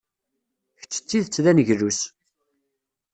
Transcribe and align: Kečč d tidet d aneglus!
Kečč 0.79 0.95
d 0.99 1.05
tidet 1.09 1.43
d 1.43 1.45
aneglus! 1.51 1.99